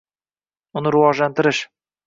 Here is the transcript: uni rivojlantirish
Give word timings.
uni 0.81 0.93
rivojlantirish 0.95 1.63